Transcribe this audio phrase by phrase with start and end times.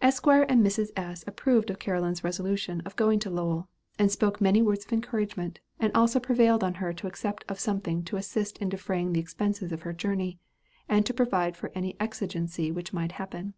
[0.00, 0.90] Esquire and Mrs.
[0.96, 1.24] S.
[1.26, 3.66] approved of Caroline's resolution of going to Lowell,
[3.98, 8.04] and spoke many words of encouragement, and also prevailed on her to accept of something
[8.04, 10.38] to assist in defraying the expenses of her journey,
[10.88, 13.54] and to provide for any exigency which might happen.